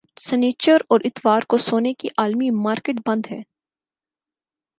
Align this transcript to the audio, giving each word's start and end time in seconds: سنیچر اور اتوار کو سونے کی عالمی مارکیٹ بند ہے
سنیچر 0.17 0.81
اور 0.89 0.99
اتوار 1.05 1.41
کو 1.49 1.57
سونے 1.59 1.93
کی 1.93 2.07
عالمی 2.17 2.49
مارکیٹ 2.59 2.99
بند 3.05 3.31
ہے 3.31 3.41